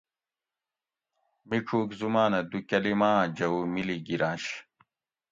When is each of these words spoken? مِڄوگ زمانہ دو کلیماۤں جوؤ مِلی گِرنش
مِڄوگ 1.47 1.89
زمانہ 1.99 2.39
دو 2.49 2.59
کلیماۤں 2.69 3.21
جوؤ 3.37 3.59
مِلی 3.73 3.97
گِرنش 4.05 4.45